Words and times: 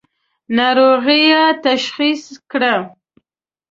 ناروغۍ 0.55 1.21
یې 1.31 1.43
تشخیص 1.65 2.23
کړه. 2.51 2.75